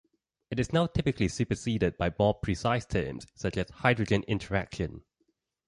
[0.49, 5.03] It is now typically superseded by more precise terms such as hydrogen interaction.